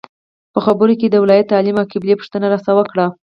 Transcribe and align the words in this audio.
په 0.53 0.59
خبرو 0.65 0.93
کې 0.99 1.05
یې 1.07 1.11
د 1.13 1.15
ولایت، 1.23 1.51
تعلیم 1.53 1.75
او 1.81 1.89
قبیلې 1.91 2.19
پوښتنه 2.19 2.45
راڅخه 2.51 2.73
وکړه. 2.75 3.05